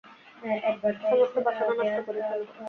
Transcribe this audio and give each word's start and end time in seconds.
সমস্ত 1.01 1.35
বাসনা 1.45 1.73
নষ্ট 1.79 1.97
করে 2.07 2.19
ফেল। 2.27 2.41